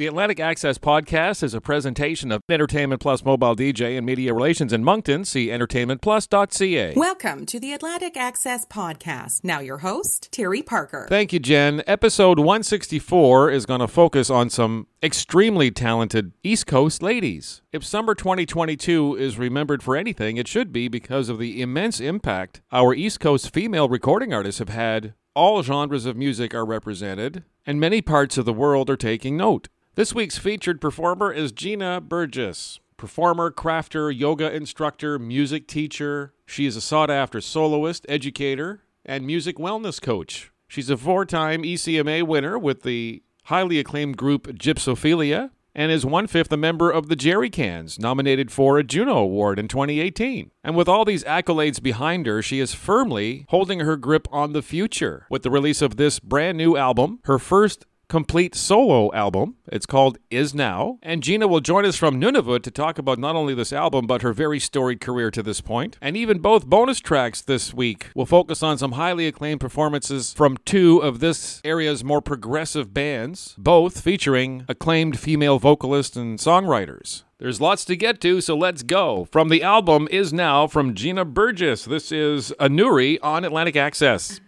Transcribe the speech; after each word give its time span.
The 0.00 0.06
Atlantic 0.06 0.40
Access 0.40 0.78
podcast 0.78 1.42
is 1.42 1.52
a 1.52 1.60
presentation 1.60 2.32
of 2.32 2.40
Entertainment 2.48 3.02
Plus 3.02 3.22
Mobile 3.22 3.54
DJ 3.54 3.98
and 3.98 4.06
Media 4.06 4.32
Relations 4.32 4.72
in 4.72 4.82
Moncton. 4.82 5.26
See 5.26 5.48
entertainmentplus.ca. 5.48 6.94
Welcome 6.96 7.44
to 7.44 7.60
the 7.60 7.74
Atlantic 7.74 8.16
Access 8.16 8.64
Podcast. 8.64 9.44
Now, 9.44 9.60
your 9.60 9.76
host, 9.76 10.32
Terry 10.32 10.62
Parker. 10.62 11.06
Thank 11.10 11.34
you, 11.34 11.38
Jen. 11.38 11.82
Episode 11.86 12.38
164 12.38 13.50
is 13.50 13.66
going 13.66 13.80
to 13.80 13.86
focus 13.86 14.30
on 14.30 14.48
some 14.48 14.86
extremely 15.02 15.70
talented 15.70 16.32
East 16.42 16.66
Coast 16.66 17.02
ladies. 17.02 17.60
If 17.70 17.84
summer 17.84 18.14
2022 18.14 19.16
is 19.16 19.36
remembered 19.36 19.82
for 19.82 19.96
anything, 19.96 20.38
it 20.38 20.48
should 20.48 20.72
be 20.72 20.88
because 20.88 21.28
of 21.28 21.38
the 21.38 21.60
immense 21.60 22.00
impact 22.00 22.62
our 22.72 22.94
East 22.94 23.20
Coast 23.20 23.52
female 23.52 23.90
recording 23.90 24.32
artists 24.32 24.60
have 24.60 24.70
had. 24.70 25.12
All 25.34 25.62
genres 25.62 26.06
of 26.06 26.16
music 26.16 26.54
are 26.54 26.64
represented, 26.64 27.44
and 27.66 27.78
many 27.78 28.00
parts 28.00 28.38
of 28.38 28.46
the 28.46 28.54
world 28.54 28.88
are 28.88 28.96
taking 28.96 29.36
note. 29.36 29.68
This 29.96 30.14
week's 30.14 30.38
featured 30.38 30.80
performer 30.80 31.32
is 31.32 31.50
Gina 31.50 32.00
Burgess. 32.00 32.78
Performer, 32.96 33.50
crafter, 33.50 34.16
yoga 34.16 34.54
instructor, 34.54 35.18
music 35.18 35.66
teacher. 35.66 36.32
She 36.46 36.64
is 36.64 36.76
a 36.76 36.80
sought 36.80 37.10
after 37.10 37.40
soloist, 37.40 38.06
educator, 38.08 38.84
and 39.04 39.26
music 39.26 39.56
wellness 39.56 40.00
coach. 40.00 40.52
She's 40.68 40.90
a 40.90 40.96
four 40.96 41.26
time 41.26 41.64
ECMA 41.64 42.22
winner 42.22 42.56
with 42.56 42.82
the 42.82 43.24
highly 43.46 43.80
acclaimed 43.80 44.16
group 44.16 44.46
Gypsophilia 44.46 45.50
and 45.74 45.90
is 45.90 46.06
one 46.06 46.26
fifth 46.28 46.52
a 46.52 46.56
member 46.56 46.90
of 46.90 47.08
the 47.08 47.16
Jerry 47.16 47.50
Cans, 47.50 47.98
nominated 47.98 48.50
for 48.50 48.78
a 48.78 48.84
Juno 48.84 49.18
Award 49.18 49.58
in 49.58 49.68
2018. 49.68 50.50
And 50.62 50.76
with 50.76 50.88
all 50.88 51.04
these 51.04 51.24
accolades 51.24 51.82
behind 51.82 52.26
her, 52.26 52.42
she 52.42 52.60
is 52.60 52.74
firmly 52.74 53.46
holding 53.48 53.80
her 53.80 53.96
grip 53.96 54.28
on 54.30 54.52
the 54.52 54.62
future 54.62 55.26
with 55.30 55.42
the 55.42 55.50
release 55.50 55.82
of 55.82 55.96
this 55.96 56.20
brand 56.20 56.58
new 56.58 56.76
album, 56.76 57.20
her 57.24 57.38
first 57.38 57.86
complete 58.10 58.56
solo 58.56 59.10
album. 59.14 59.54
It's 59.68 59.86
called 59.86 60.18
Is 60.30 60.52
Now. 60.52 60.98
And 61.00 61.22
Gina 61.22 61.46
will 61.46 61.60
join 61.60 61.84
us 61.86 61.96
from 61.96 62.20
Nunavut 62.20 62.64
to 62.64 62.70
talk 62.70 62.98
about 62.98 63.20
not 63.20 63.36
only 63.36 63.54
this 63.54 63.72
album, 63.72 64.08
but 64.08 64.22
her 64.22 64.32
very 64.32 64.58
storied 64.58 65.00
career 65.00 65.30
to 65.30 65.44
this 65.44 65.60
point. 65.60 65.96
And 66.02 66.16
even 66.16 66.40
both 66.40 66.66
bonus 66.66 66.98
tracks 66.98 67.40
this 67.40 67.72
week 67.72 68.10
will 68.16 68.26
focus 68.26 68.64
on 68.64 68.78
some 68.78 68.92
highly 68.92 69.28
acclaimed 69.28 69.60
performances 69.60 70.32
from 70.32 70.58
two 70.64 70.98
of 70.98 71.20
this 71.20 71.60
area's 71.64 72.02
more 72.02 72.20
progressive 72.20 72.92
bands, 72.92 73.54
both 73.56 74.00
featuring 74.00 74.64
acclaimed 74.68 75.16
female 75.18 75.60
vocalists 75.60 76.16
and 76.16 76.40
songwriters. 76.40 77.22
There's 77.38 77.60
lots 77.60 77.84
to 77.86 77.96
get 77.96 78.20
to, 78.22 78.40
so 78.40 78.56
let's 78.56 78.82
go. 78.82 79.26
From 79.30 79.48
the 79.48 79.62
album 79.62 80.08
Is 80.10 80.32
Now 80.32 80.66
from 80.66 80.94
Gina 80.94 81.24
Burgess. 81.24 81.86
This 81.86 82.10
is 82.10 82.52
Anuri 82.58 83.18
on 83.22 83.44
Atlantic 83.44 83.76
Access. 83.76 84.40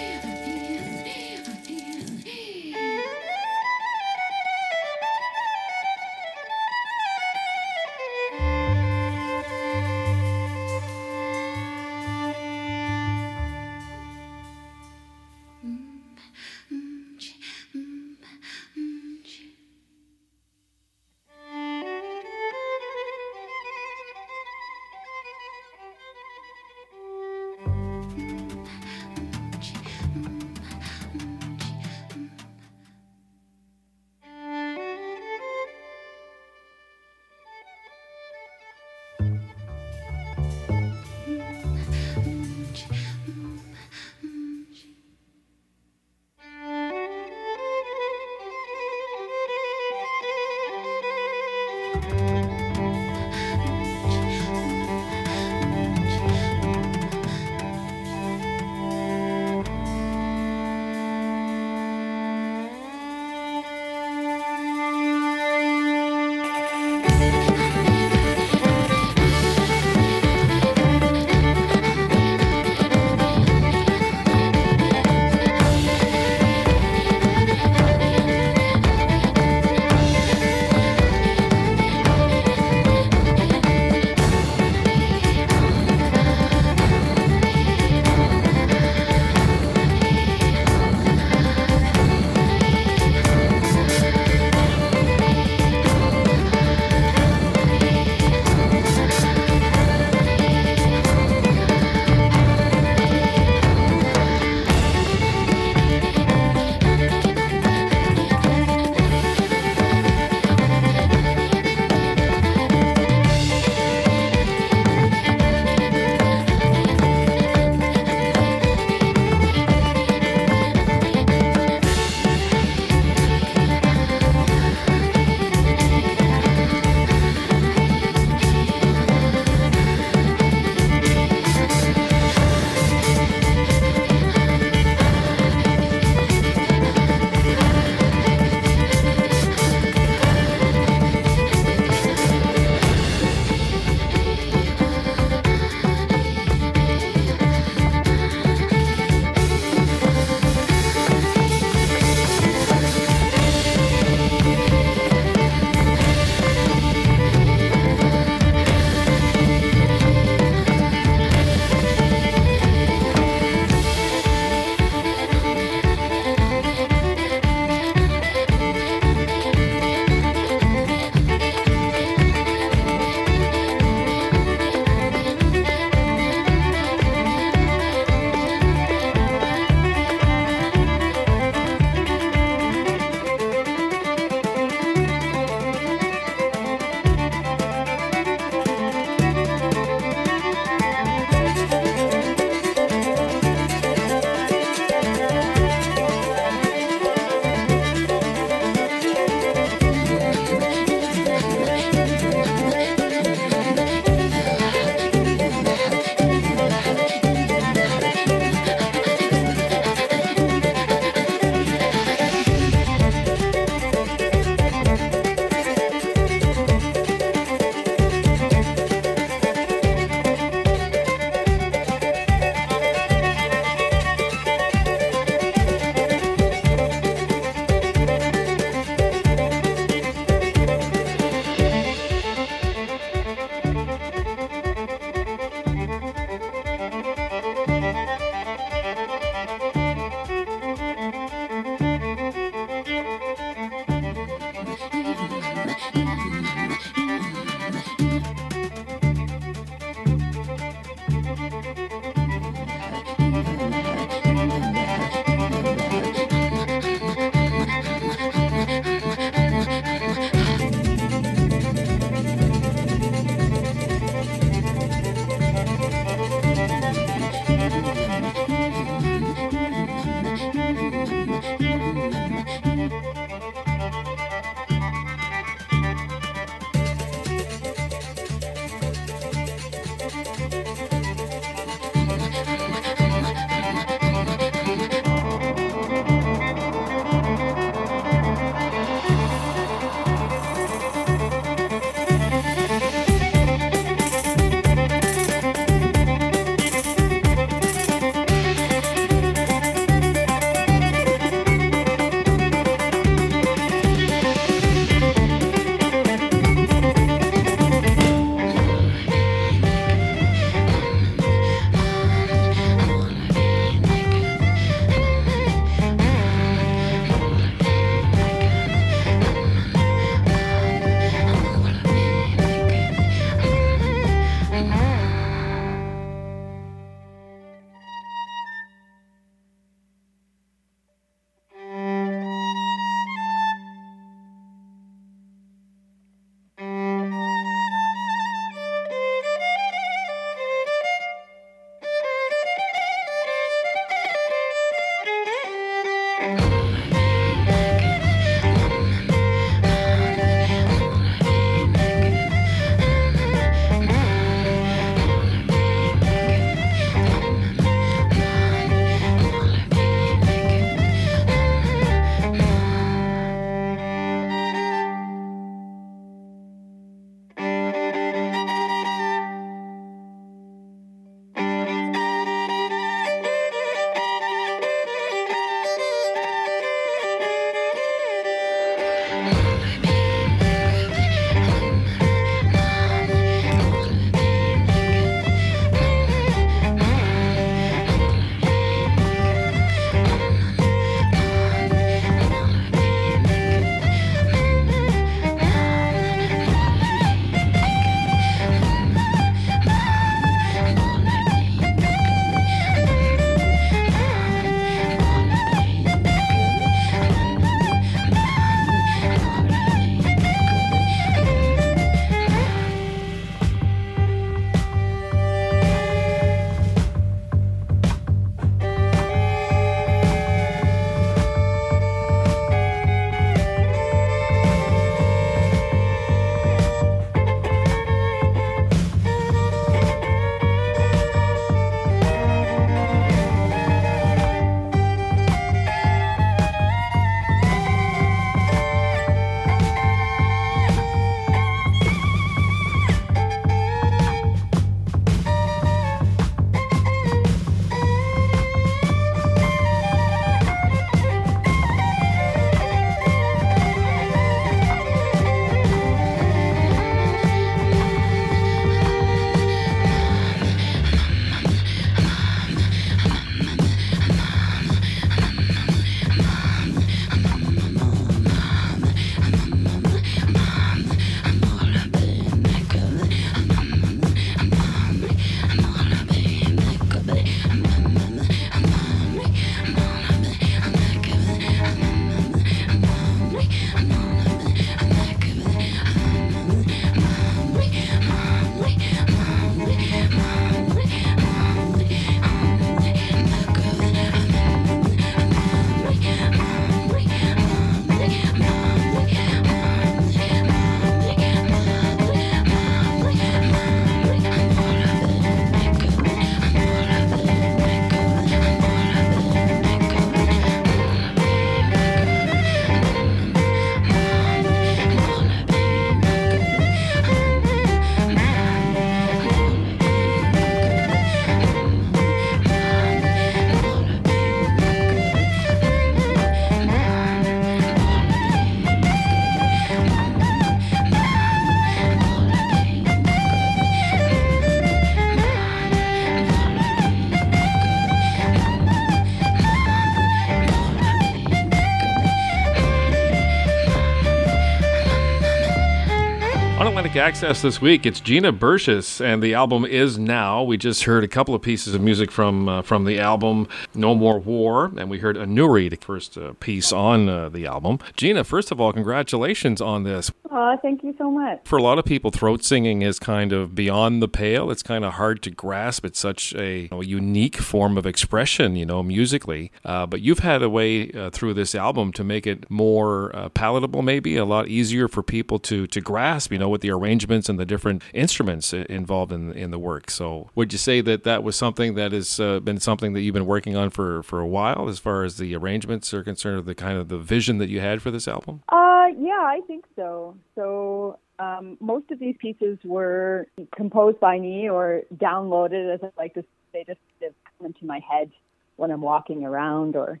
Access 546.96 547.40
this 547.40 547.62
week. 547.62 547.86
It's 547.86 548.00
Gina 548.00 548.32
Burgess, 548.32 549.00
and 549.00 549.22
the 549.22 549.32
album 549.32 549.64
is 549.64 549.96
now. 549.96 550.42
We 550.42 550.56
just 550.56 550.82
heard 550.82 551.04
a 551.04 551.08
couple 551.08 551.36
of 551.36 551.40
pieces 551.40 551.72
of 551.72 551.80
music 551.80 552.10
from 552.10 552.48
uh, 552.48 552.62
from 552.62 552.84
the 552.84 552.98
album 552.98 553.46
No 553.74 553.94
More 553.94 554.18
War, 554.18 554.72
and 554.76 554.90
we 554.90 554.98
heard 554.98 555.16
Anuri, 555.16 555.70
the 555.70 555.76
first 555.76 556.18
uh, 556.18 556.32
piece 556.40 556.72
on 556.72 557.08
uh, 557.08 557.28
the 557.28 557.46
album. 557.46 557.78
Gina, 557.96 558.24
first 558.24 558.50
of 558.50 558.60
all, 558.60 558.72
congratulations 558.72 559.60
on 559.60 559.84
this. 559.84 560.10
Oh, 560.32 560.56
thank 560.62 560.84
you 560.84 560.94
so 560.96 561.10
much. 561.10 561.40
For 561.44 561.58
a 561.58 561.62
lot 561.62 561.78
of 561.78 561.84
people, 561.84 562.10
throat 562.10 562.44
singing 562.44 562.82
is 562.82 562.98
kind 563.00 563.32
of 563.32 563.54
beyond 563.54 564.00
the 564.00 564.08
pale. 564.08 564.50
It's 564.50 564.62
kind 564.62 564.84
of 564.84 564.94
hard 564.94 565.22
to 565.24 565.30
grasp. 565.30 565.84
It's 565.84 565.98
such 565.98 566.32
a, 566.34 566.62
you 566.62 566.68
know, 566.70 566.80
unique 566.82 567.38
form 567.38 567.76
of 567.76 567.84
expression, 567.84 568.54
you 568.54 568.64
know, 568.64 568.82
musically. 568.82 569.50
Uh, 569.64 569.86
but 569.86 570.02
you've 570.02 570.20
had 570.20 570.42
a 570.42 570.48
way 570.48 570.92
uh, 570.92 571.10
through 571.10 571.34
this 571.34 571.54
album 571.54 571.92
to 571.94 572.04
make 572.04 572.26
it 572.28 572.48
more 572.48 573.14
uh, 573.14 573.28
palatable, 573.30 573.82
maybe 573.82 574.16
a 574.16 574.24
lot 574.24 574.46
easier 574.46 574.86
for 574.86 575.02
people 575.02 575.38
to 575.40 575.66
to 575.66 575.80
grasp, 575.80 576.30
you 576.30 576.38
know, 576.38 576.48
with 576.48 576.60
the 576.60 576.70
arrangements 576.70 577.28
and 577.28 577.38
the 577.38 577.46
different 577.46 577.82
instruments 577.92 578.52
involved 578.52 579.12
in 579.12 579.32
in 579.32 579.50
the 579.50 579.58
work. 579.58 579.90
So, 579.90 580.30
would 580.36 580.52
you 580.52 580.58
say 580.58 580.80
that 580.82 581.02
that 581.04 581.24
was 581.24 581.34
something 581.34 581.74
that 581.74 581.90
has 581.90 582.20
uh, 582.20 582.38
been 582.40 582.60
something 582.60 582.92
that 582.92 583.00
you've 583.00 583.14
been 583.14 583.26
working 583.26 583.56
on 583.56 583.70
for 583.70 584.02
for 584.04 584.20
a 584.20 584.26
while, 584.28 584.68
as 584.68 584.78
far 584.78 585.02
as 585.02 585.16
the 585.16 585.34
arrangements 585.34 585.92
are 585.92 586.04
concerned, 586.04 586.38
or 586.38 586.42
the 586.42 586.54
kind 586.54 586.78
of 586.78 586.88
the 586.88 586.98
vision 586.98 587.38
that 587.38 587.48
you 587.48 587.58
had 587.60 587.82
for 587.82 587.90
this 587.90 588.06
album? 588.06 588.42
Uh, 588.48 588.79
yeah, 588.98 589.20
I 589.20 589.40
think 589.46 589.64
so. 589.76 590.16
So 590.34 590.98
um, 591.18 591.56
most 591.60 591.90
of 591.90 591.98
these 591.98 592.16
pieces 592.18 592.58
were 592.64 593.26
composed 593.54 594.00
by 594.00 594.18
me 594.18 594.48
or 594.48 594.82
downloaded, 594.94 595.74
as 595.74 595.80
I 595.82 595.90
like 595.96 596.14
to 596.14 596.24
say, 596.52 596.64
just 596.66 596.80
come 597.00 597.46
into 597.46 597.66
my 597.66 597.80
head 597.80 598.10
when 598.56 598.70
I'm 598.70 598.80
walking 598.80 599.24
around 599.24 599.76
or 599.76 600.00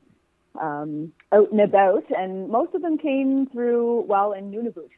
um, 0.60 1.12
out 1.32 1.50
and 1.50 1.60
about. 1.60 2.04
And 2.10 2.48
most 2.48 2.74
of 2.74 2.82
them 2.82 2.98
came 2.98 3.46
through 3.52 4.02
while 4.02 4.32
in 4.32 4.50
Nunavut 4.50 4.90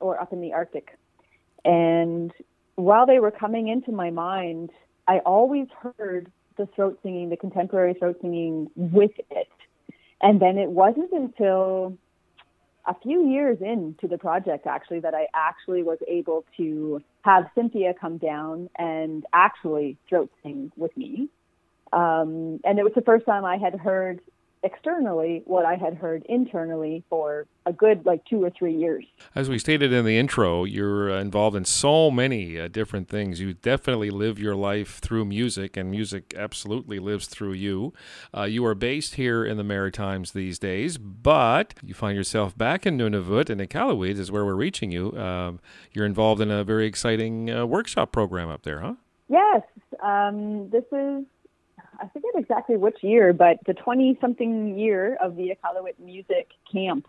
or 0.00 0.20
up 0.20 0.32
in 0.32 0.40
the 0.40 0.52
Arctic. 0.52 0.96
And 1.64 2.32
while 2.76 3.06
they 3.06 3.18
were 3.18 3.30
coming 3.30 3.68
into 3.68 3.92
my 3.92 4.10
mind, 4.10 4.70
I 5.06 5.18
always 5.20 5.66
heard 5.98 6.30
the 6.56 6.66
throat 6.66 6.98
singing, 7.02 7.30
the 7.30 7.36
contemporary 7.36 7.94
throat 7.94 8.18
singing 8.20 8.70
with 8.76 9.12
it. 9.30 9.48
And 10.20 10.40
then 10.40 10.58
it 10.58 10.68
wasn't 10.68 11.12
until 11.12 11.96
a 12.88 12.94
few 13.02 13.28
years 13.28 13.58
into 13.60 14.08
the 14.08 14.16
project 14.16 14.66
actually 14.66 15.00
that 15.00 15.14
I 15.14 15.26
actually 15.34 15.82
was 15.82 15.98
able 16.08 16.44
to 16.56 17.02
have 17.22 17.50
Cynthia 17.54 17.92
come 17.92 18.16
down 18.16 18.70
and 18.76 19.24
actually 19.34 19.98
throat 20.08 20.30
sing 20.42 20.72
with 20.76 20.96
me. 20.96 21.28
Um, 21.92 22.60
and 22.64 22.78
it 22.78 22.84
was 22.84 22.92
the 22.94 23.02
first 23.02 23.26
time 23.26 23.44
I 23.44 23.58
had 23.58 23.74
heard 23.74 24.20
externally 24.62 25.42
what 25.44 25.64
I 25.64 25.76
had 25.76 25.94
heard 25.94 26.24
internally 26.28 27.04
for 27.08 27.46
a 27.66 27.72
good 27.72 28.04
like 28.06 28.24
two 28.24 28.42
or 28.42 28.50
three 28.50 28.74
years. 28.74 29.04
As 29.34 29.48
we 29.48 29.58
stated 29.58 29.92
in 29.92 30.04
the 30.04 30.18
intro, 30.18 30.64
you're 30.64 31.12
uh, 31.12 31.20
involved 31.20 31.56
in 31.56 31.64
so 31.64 32.10
many 32.10 32.58
uh, 32.58 32.68
different 32.68 33.08
things. 33.08 33.40
You 33.40 33.54
definitely 33.54 34.10
live 34.10 34.38
your 34.38 34.54
life 34.56 34.98
through 34.98 35.26
music, 35.26 35.76
and 35.76 35.90
music 35.90 36.34
absolutely 36.36 36.98
lives 36.98 37.26
through 37.26 37.52
you. 37.52 37.92
Uh, 38.36 38.44
you 38.44 38.64
are 38.64 38.74
based 38.74 39.14
here 39.14 39.44
in 39.44 39.56
the 39.56 39.64
Maritimes 39.64 40.32
these 40.32 40.58
days, 40.58 40.98
but 40.98 41.74
you 41.82 41.94
find 41.94 42.16
yourself 42.16 42.56
back 42.56 42.86
in 42.86 42.96
Nunavut, 42.96 43.50
and 43.50 43.60
Iqaluit 43.60 44.18
is 44.18 44.30
where 44.30 44.44
we're 44.44 44.54
reaching 44.54 44.90
you. 44.90 45.12
Um, 45.18 45.60
you're 45.92 46.06
involved 46.06 46.40
in 46.40 46.50
a 46.50 46.64
very 46.64 46.86
exciting 46.86 47.50
uh, 47.50 47.66
workshop 47.66 48.12
program 48.12 48.48
up 48.48 48.62
there, 48.62 48.80
huh? 48.80 48.94
Yes. 49.28 49.62
Um, 50.02 50.70
this 50.70 50.84
is 50.92 51.24
I 51.98 52.08
forget 52.08 52.30
exactly 52.36 52.76
which 52.76 53.02
year, 53.02 53.32
but 53.32 53.58
the 53.66 53.74
20 53.74 54.18
something 54.20 54.78
year 54.78 55.16
of 55.20 55.36
the 55.36 55.50
Iqaluit 55.50 55.98
Music 55.98 56.48
Camp. 56.72 57.06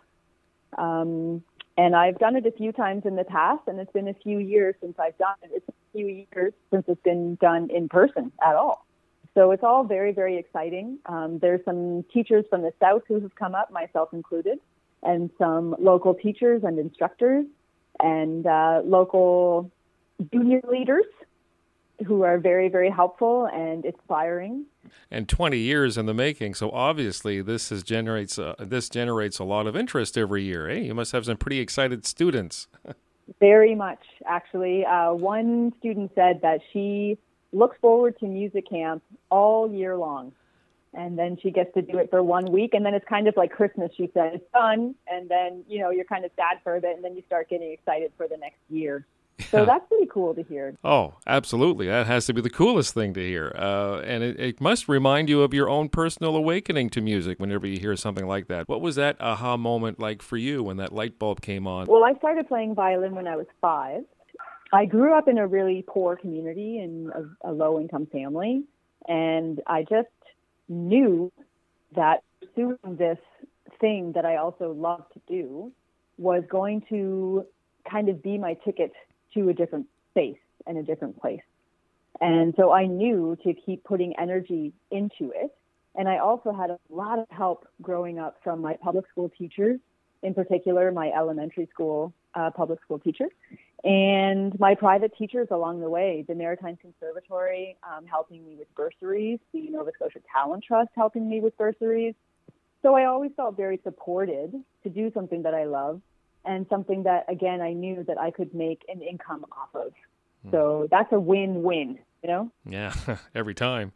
Um, 0.77 1.43
and 1.77 1.95
I've 1.95 2.17
done 2.19 2.35
it 2.35 2.45
a 2.45 2.51
few 2.51 2.71
times 2.71 3.03
in 3.05 3.15
the 3.15 3.23
past, 3.23 3.61
and 3.67 3.79
it's 3.79 3.91
been 3.91 4.07
a 4.07 4.13
few 4.13 4.39
years 4.39 4.75
since 4.81 4.95
I've 4.99 5.17
done 5.17 5.35
it. 5.43 5.51
It's 5.53 5.69
a 5.69 5.73
few 5.93 6.25
years 6.33 6.53
since 6.71 6.85
it's 6.87 7.01
been 7.03 7.35
done 7.35 7.69
in 7.69 7.87
person 7.87 8.31
at 8.45 8.55
all. 8.55 8.85
So 9.35 9.51
it's 9.51 9.63
all 9.63 9.83
very, 9.83 10.11
very 10.11 10.37
exciting. 10.37 10.99
Um, 11.05 11.39
there's 11.39 11.63
some 11.63 12.03
teachers 12.11 12.45
from 12.49 12.63
the 12.63 12.73
South 12.81 13.03
who 13.07 13.19
have 13.21 13.33
come 13.35 13.55
up, 13.55 13.71
myself 13.71 14.09
included, 14.11 14.59
and 15.03 15.29
some 15.37 15.75
local 15.79 16.13
teachers 16.13 16.63
and 16.63 16.79
instructors 16.79 17.45
and 18.01 18.45
uh, 18.45 18.81
local 18.83 19.71
junior 20.33 20.61
leaders 20.69 21.05
who 22.05 22.23
are 22.23 22.37
very, 22.37 22.69
very 22.69 22.89
helpful 22.89 23.47
and 23.53 23.85
inspiring. 23.85 24.65
And 25.11 25.27
20 25.27 25.57
years 25.57 25.97
in 25.97 26.05
the 26.05 26.13
making, 26.13 26.53
so 26.53 26.69
obviously 26.71 27.41
this 27.41 27.71
is 27.71 27.83
generates 27.83 28.37
uh, 28.37 28.55
this 28.59 28.89
generates 28.89 29.39
a 29.39 29.43
lot 29.43 29.67
of 29.67 29.75
interest 29.75 30.17
every 30.17 30.43
year. 30.43 30.69
Eh? 30.69 30.79
You 30.79 30.93
must 30.93 31.11
have 31.11 31.25
some 31.25 31.37
pretty 31.37 31.59
excited 31.59 32.05
students. 32.05 32.67
very 33.39 33.75
much, 33.75 34.03
actually. 34.25 34.85
Uh, 34.85 35.13
one 35.13 35.73
student 35.79 36.11
said 36.15 36.41
that 36.41 36.61
she 36.73 37.17
looks 37.51 37.77
forward 37.81 38.17
to 38.19 38.27
music 38.27 38.69
camp 38.69 39.03
all 39.29 39.71
year 39.71 39.97
long. 39.97 40.31
And 40.93 41.19
then 41.19 41.37
she 41.39 41.51
gets 41.51 41.71
to 41.75 41.83
do 41.83 41.99
it 41.99 42.09
for 42.09 42.23
one 42.23 42.51
week, 42.51 42.73
and 42.73 42.83
then 42.83 42.95
it's 42.95 43.05
kind 43.07 43.27
of 43.27 43.37
like 43.37 43.51
Christmas. 43.51 43.91
She 43.95 44.09
said 44.11 44.33
it's 44.33 44.51
done, 44.51 44.95
and 45.07 45.29
then 45.29 45.63
you 45.67 45.77
know 45.77 45.91
you're 45.91 46.03
kind 46.03 46.25
of 46.25 46.31
sad 46.35 46.61
for 46.63 46.77
a 46.77 46.81
bit, 46.81 46.95
and 46.95 47.05
then 47.05 47.15
you 47.15 47.21
start 47.27 47.47
getting 47.47 47.71
excited 47.71 48.11
for 48.17 48.27
the 48.27 48.37
next 48.37 48.57
year. 48.71 49.05
So 49.49 49.65
that's 49.65 49.87
pretty 49.87 50.07
cool 50.11 50.33
to 50.35 50.43
hear. 50.43 50.77
Oh, 50.83 51.15
absolutely. 51.25 51.87
That 51.87 52.07
has 52.07 52.25
to 52.27 52.33
be 52.33 52.41
the 52.41 52.49
coolest 52.49 52.93
thing 52.93 53.13
to 53.13 53.21
hear. 53.21 53.53
Uh, 53.55 53.99
and 53.99 54.23
it, 54.23 54.39
it, 54.39 54.61
must 54.61 54.87
remind 54.89 55.29
you 55.29 55.41
of 55.41 55.53
your 55.53 55.69
own 55.69 55.89
personal 55.89 56.35
awakening 56.35 56.89
to 56.91 57.01
music 57.01 57.39
whenever 57.39 57.65
you 57.65 57.79
hear 57.79 57.95
something 57.95 58.27
like 58.27 58.47
that. 58.47 58.67
What 58.67 58.81
was 58.81 58.95
that 58.95 59.17
aha 59.19 59.57
moment 59.57 59.99
like 59.99 60.21
for 60.21 60.37
you 60.37 60.63
when 60.63 60.77
that 60.77 60.93
light 60.93 61.17
bulb 61.17 61.41
came 61.41 61.67
on? 61.67 61.87
Well, 61.87 62.03
I 62.03 62.13
started 62.15 62.47
playing 62.47 62.75
violin 62.75 63.15
when 63.15 63.27
I 63.27 63.35
was 63.35 63.47
five. 63.61 64.03
I 64.71 64.85
grew 64.85 65.17
up 65.17 65.27
in 65.27 65.37
a 65.37 65.47
really 65.47 65.83
poor 65.87 66.15
community 66.15 66.79
in 66.79 67.11
a, 67.43 67.49
a 67.49 67.51
low 67.51 67.79
income 67.79 68.07
family. 68.11 68.63
And 69.07 69.61
I 69.65 69.83
just 69.83 70.07
knew 70.67 71.31
that 71.95 72.23
pursuing 72.39 72.77
this 72.97 73.17
thing 73.79 74.11
that 74.13 74.25
I 74.25 74.37
also 74.37 74.71
loved 74.71 75.13
to 75.13 75.21
do 75.27 75.71
was 76.17 76.43
going 76.49 76.83
to 76.89 77.45
kind 77.89 78.09
of 78.09 78.21
be 78.21 78.37
my 78.37 78.55
ticket 78.65 78.91
to 79.33 79.49
a 79.49 79.53
different 79.53 79.87
space 80.11 80.37
and 80.65 80.77
a 80.77 80.83
different 80.83 81.19
place. 81.19 81.41
And 82.21 82.53
so 82.57 82.71
I 82.71 82.85
knew 82.85 83.37
to 83.43 83.53
keep 83.53 83.83
putting 83.83 84.13
energy 84.19 84.73
into 84.91 85.31
it. 85.35 85.55
And 85.95 86.07
I 86.07 86.17
also 86.17 86.51
had 86.51 86.69
a 86.69 86.79
lot 86.89 87.19
of 87.19 87.25
help 87.29 87.67
growing 87.81 88.19
up 88.19 88.37
from 88.43 88.61
my 88.61 88.75
public 88.81 89.05
school 89.11 89.29
teachers, 89.37 89.79
in 90.21 90.33
particular, 90.33 90.91
my 90.91 91.09
elementary 91.09 91.67
school 91.71 92.13
uh, 92.35 92.51
public 92.51 92.79
school 92.81 92.99
teacher, 92.99 93.25
and 93.83 94.57
my 94.59 94.75
private 94.75 95.11
teachers 95.17 95.47
along 95.51 95.79
the 95.79 95.89
way, 95.89 96.25
the 96.27 96.35
Maritime 96.35 96.77
Conservatory 96.77 97.77
um, 97.83 98.05
helping 98.05 98.45
me 98.45 98.55
with 98.55 98.73
bursaries, 98.75 99.39
the 99.53 99.69
Nova 99.69 99.91
Scotia 99.95 100.19
Talent 100.31 100.63
Trust 100.63 100.89
helping 100.95 101.27
me 101.27 101.39
with 101.39 101.57
bursaries. 101.57 102.13
So 102.81 102.95
I 102.95 103.05
always 103.05 103.31
felt 103.35 103.57
very 103.57 103.79
supported 103.83 104.53
to 104.83 104.89
do 104.89 105.11
something 105.13 105.43
that 105.43 105.53
I 105.53 105.65
love 105.65 106.01
and 106.45 106.65
something 106.69 107.03
that 107.03 107.25
again 107.29 107.61
I 107.61 107.73
knew 107.73 108.03
that 108.07 108.19
I 108.19 108.31
could 108.31 108.53
make 108.53 108.83
an 108.87 109.01
income 109.01 109.45
off 109.51 109.69
of. 109.73 109.93
Hmm. 110.43 110.51
So 110.51 110.87
that's 110.89 111.11
a 111.11 111.19
win-win, 111.19 111.99
you 112.23 112.29
know? 112.29 112.51
Yeah, 112.65 112.93
every 113.35 113.53
time. 113.53 113.91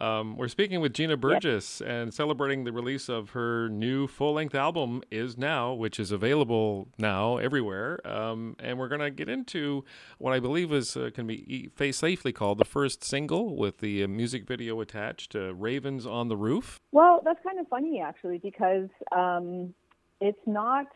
Um, 0.00 0.36
we're 0.36 0.48
speaking 0.48 0.80
with 0.80 0.92
Gina 0.92 1.16
Burgess 1.16 1.80
and 1.80 2.12
celebrating 2.12 2.64
the 2.64 2.72
release 2.72 3.08
of 3.08 3.30
her 3.30 3.68
new 3.68 4.06
full-length 4.06 4.54
album 4.54 5.02
is 5.10 5.36
now, 5.36 5.72
which 5.72 6.00
is 6.00 6.10
available 6.10 6.88
now 6.98 7.36
everywhere. 7.36 8.04
Um, 8.06 8.56
and 8.58 8.78
we're 8.78 8.88
going 8.88 9.00
to 9.00 9.10
get 9.10 9.28
into 9.28 9.84
what 10.18 10.32
I 10.32 10.40
believe 10.40 10.72
is 10.72 10.96
uh, 10.96 11.10
can 11.14 11.26
be 11.26 11.70
face 11.74 11.98
safely 11.98 12.32
called 12.32 12.58
the 12.58 12.64
first 12.64 13.04
single 13.04 13.56
with 13.56 13.78
the 13.78 14.02
uh, 14.02 14.08
music 14.08 14.46
video 14.46 14.80
attached, 14.80 15.34
uh, 15.36 15.54
"Ravens 15.54 16.06
on 16.06 16.28
the 16.28 16.36
Roof." 16.36 16.80
Well, 16.92 17.22
that's 17.24 17.42
kind 17.44 17.60
of 17.60 17.68
funny 17.68 18.00
actually 18.00 18.38
because 18.38 18.88
um, 19.12 19.74
it's 20.20 20.38
not 20.46 20.86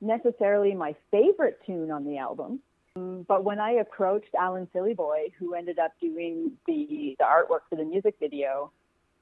necessarily 0.00 0.74
my 0.74 0.94
favorite 1.10 1.60
tune 1.66 1.90
on 1.90 2.04
the 2.04 2.18
album. 2.18 2.60
Mm, 2.96 3.26
but 3.26 3.44
when 3.44 3.60
I 3.60 3.72
approached 3.72 4.34
Alan 4.38 4.66
Syliboy, 4.74 5.32
who 5.38 5.54
ended 5.54 5.78
up 5.78 5.92
doing 6.00 6.52
the, 6.66 7.16
the 7.18 7.24
artwork 7.24 7.60
for 7.68 7.76
the 7.76 7.84
music 7.84 8.16
video, 8.18 8.72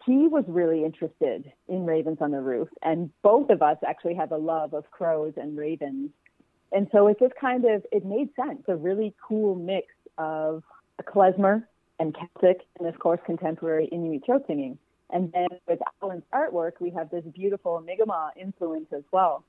he 0.06 0.26
was 0.26 0.44
really 0.46 0.84
interested 0.84 1.52
in 1.68 1.84
Ravens 1.84 2.18
on 2.20 2.30
the 2.30 2.40
Roof. 2.40 2.68
And 2.82 3.10
both 3.22 3.50
of 3.50 3.60
us 3.62 3.76
actually 3.86 4.14
have 4.14 4.32
a 4.32 4.36
love 4.36 4.72
of 4.72 4.90
crows 4.90 5.34
and 5.36 5.58
ravens. 5.58 6.10
And 6.72 6.88
so 6.92 7.08
it 7.08 7.18
just 7.18 7.34
kind 7.34 7.64
of, 7.64 7.84
it 7.92 8.04
made 8.04 8.28
sense, 8.34 8.62
a 8.68 8.76
really 8.76 9.14
cool 9.26 9.54
mix 9.54 9.88
of 10.16 10.62
klezmer 11.02 11.64
and 11.98 12.14
Celtic 12.14 12.62
and 12.78 12.88
of 12.88 12.98
course 12.98 13.20
contemporary 13.26 13.86
Inuit 13.86 14.24
throat 14.24 14.44
singing. 14.46 14.78
And 15.10 15.32
then 15.32 15.48
with 15.66 15.80
Alan's 16.02 16.24
artwork, 16.32 16.72
we 16.80 16.90
have 16.90 17.10
this 17.10 17.24
beautiful 17.34 17.80
Mi'kmaq 17.80 18.30
influence 18.40 18.86
as 18.94 19.04
well. 19.10 19.44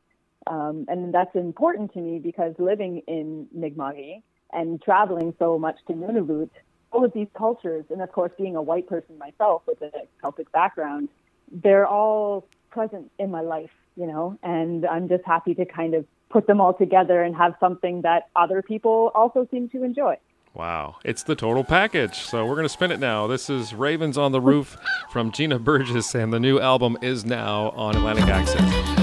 Um, 0.47 0.85
and 0.87 1.13
that's 1.13 1.35
important 1.35 1.93
to 1.93 1.99
me 1.99 2.19
because 2.19 2.55
living 2.57 3.01
in 3.07 3.47
Mi'kma'ki 3.53 4.21
and 4.51 4.81
traveling 4.81 5.33
so 5.37 5.59
much 5.59 5.75
to 5.87 5.93
Nunavut, 5.93 6.49
all 6.91 7.05
of 7.05 7.13
these 7.13 7.27
cultures, 7.37 7.85
and 7.89 8.01
of 8.01 8.11
course 8.11 8.31
being 8.37 8.55
a 8.55 8.61
white 8.61 8.87
person 8.87 9.17
myself 9.17 9.61
with 9.67 9.81
a 9.81 9.91
Celtic 10.21 10.51
background, 10.51 11.09
they're 11.51 11.87
all 11.87 12.47
present 12.71 13.11
in 13.19 13.29
my 13.29 13.41
life, 13.41 13.71
you 13.95 14.07
know, 14.07 14.37
and 14.43 14.85
I'm 14.85 15.07
just 15.07 15.23
happy 15.25 15.53
to 15.55 15.65
kind 15.65 15.93
of 15.93 16.05
put 16.29 16.47
them 16.47 16.61
all 16.61 16.73
together 16.73 17.21
and 17.23 17.35
have 17.35 17.55
something 17.59 18.01
that 18.03 18.29
other 18.35 18.61
people 18.61 19.11
also 19.15 19.47
seem 19.51 19.69
to 19.69 19.83
enjoy. 19.83 20.17
Wow, 20.53 20.97
it's 21.05 21.23
the 21.23 21.35
total 21.35 21.63
package. 21.63 22.15
So 22.15 22.45
we're 22.45 22.55
going 22.55 22.65
to 22.65 22.69
spin 22.69 22.91
it 22.91 22.99
now. 22.99 23.27
This 23.27 23.49
is 23.49 23.73
Ravens 23.73 24.17
on 24.17 24.31
the 24.31 24.41
Roof 24.41 24.77
from 25.11 25.31
Gina 25.31 25.59
Burgess, 25.59 26.15
and 26.15 26.33
the 26.33 26.39
new 26.39 26.59
album 26.59 26.97
is 27.01 27.23
now 27.23 27.69
on 27.71 27.95
Atlantic 27.95 28.25
Access. 28.25 28.98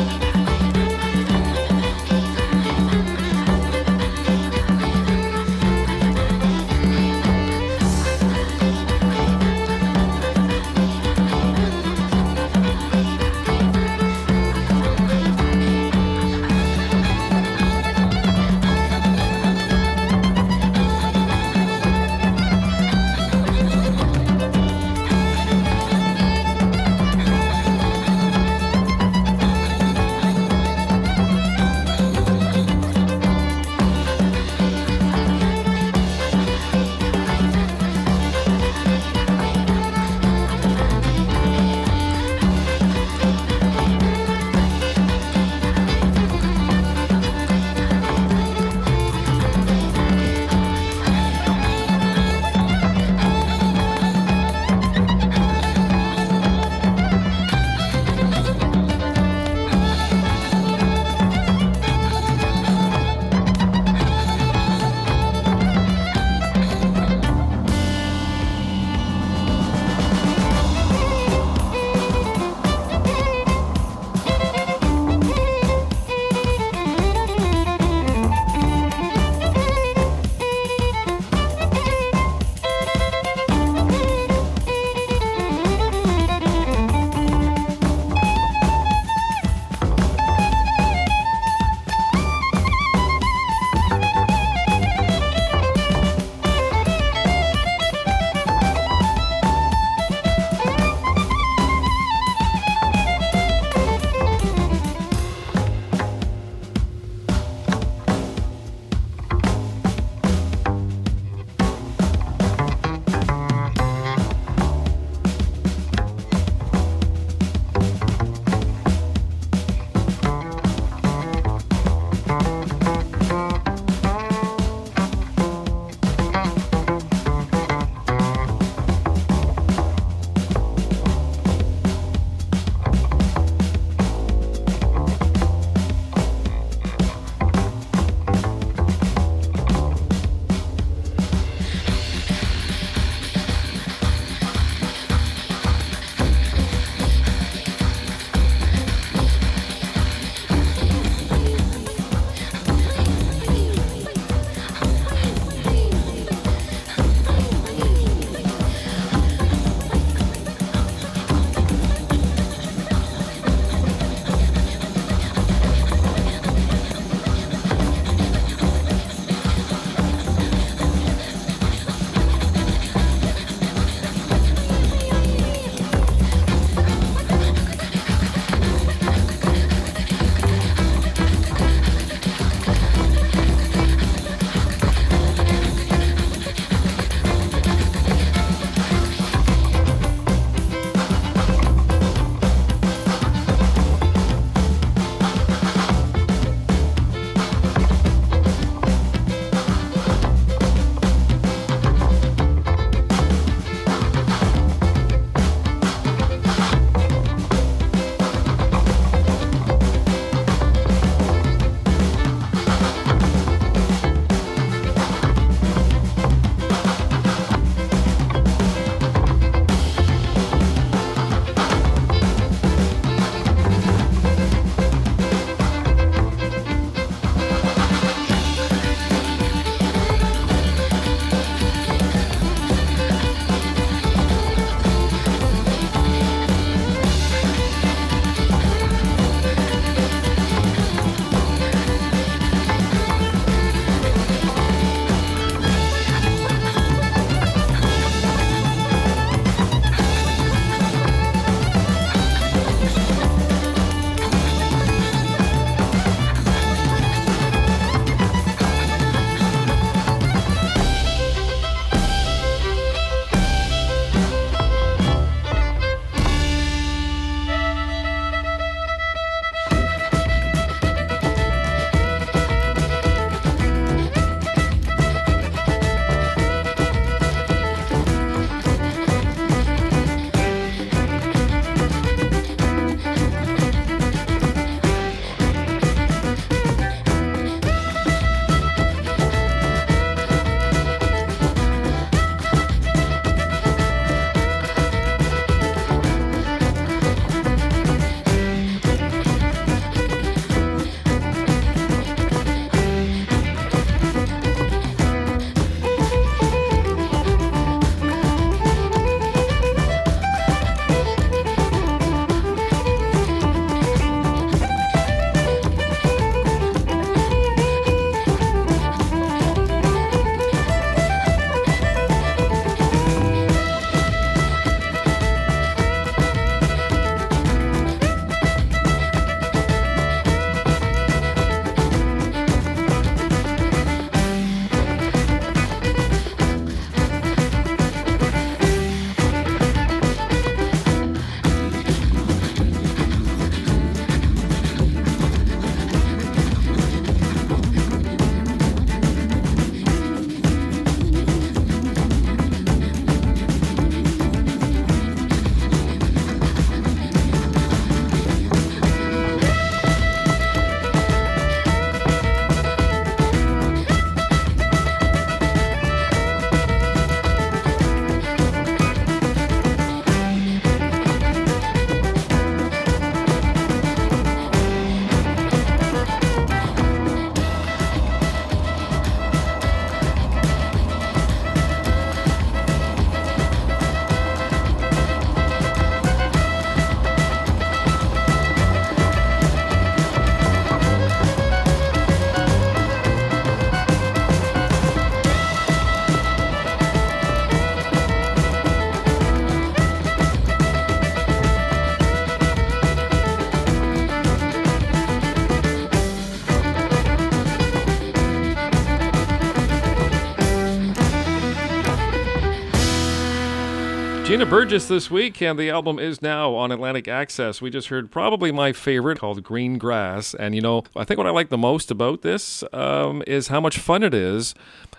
Gina 414.37 414.51
Burgess 414.51 414.87
this 414.87 415.11
week, 415.11 415.41
and 415.41 415.59
the 415.59 415.71
album 415.71 415.99
is 415.99 416.21
now 416.21 416.55
on 416.55 416.71
Atlantic 416.71 417.09
Access. 417.09 417.63
We 417.63 417.71
just 417.71 417.89
heard 417.89 418.11
probably 418.11 418.53
my 418.53 418.75
favorite 418.75 419.19
called 419.19 419.43
Green 419.43 419.79
Grass. 419.79 420.35
And 420.35 420.55
you 420.55 420.61
know, 420.61 420.85
I 420.95 421.05
think 421.05 421.17
what 421.17 421.27
I 421.27 421.31
like 421.31 421.49
the 421.49 421.57
most 421.57 421.91
about 421.91 422.21
this 422.21 422.63
um, 422.75 423.23
is 423.27 423.49
how 423.49 423.63
much 423.63 423.79
fun 423.79 424.03
it 424.03 424.13
is 424.13 424.55